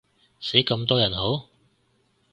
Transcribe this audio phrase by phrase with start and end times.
[0.39, 1.47] 死咁多人好？